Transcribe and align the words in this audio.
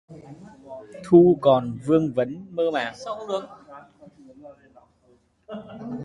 Thu 1.05 1.37
còn 1.41 1.77
vương 1.85 2.11
vấn 2.13 2.45
mơ 2.49 2.71
màng 2.73 2.93